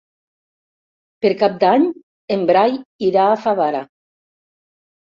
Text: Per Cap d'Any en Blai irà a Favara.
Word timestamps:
Per 1.25 1.31
Cap 1.43 1.59
d'Any 1.65 1.87
en 2.39 2.49
Blai 2.51 2.77
irà 3.13 3.29
a 3.29 3.39
Favara. 3.47 3.87